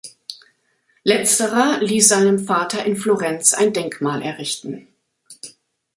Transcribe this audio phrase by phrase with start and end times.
[1.03, 4.87] Letzterer ließ seinem Vater in Florenz ein Denkmal errichten.